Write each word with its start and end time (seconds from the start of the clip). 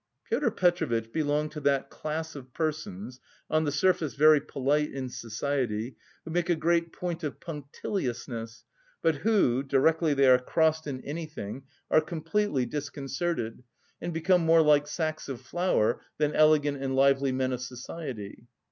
Pyotr 0.27 0.49
Petrovitch 0.49 1.11
belonged 1.13 1.51
to 1.51 1.59
that 1.59 1.91
class 1.91 2.35
of 2.35 2.51
persons, 2.55 3.19
on 3.51 3.65
the 3.65 3.71
surface 3.71 4.15
very 4.15 4.41
polite 4.41 4.91
in 4.91 5.09
society, 5.09 5.95
who 6.25 6.31
make 6.31 6.49
a 6.49 6.55
great 6.55 6.91
point 6.91 7.23
of 7.23 7.39
punctiliousness, 7.39 8.65
but 9.03 9.17
who, 9.17 9.61
directly 9.61 10.15
they 10.15 10.25
are 10.27 10.39
crossed 10.39 10.87
in 10.87 11.01
anything, 11.03 11.65
are 11.91 12.01
completely 12.01 12.65
disconcerted, 12.65 13.61
and 14.01 14.11
become 14.11 14.41
more 14.41 14.63
like 14.63 14.87
sacks 14.87 15.29
of 15.29 15.39
flour 15.39 16.01
than 16.17 16.33
elegant 16.33 16.81
and 16.81 16.95
lively 16.95 17.31
men 17.31 17.53
of 17.53 17.61
society. 17.61 18.47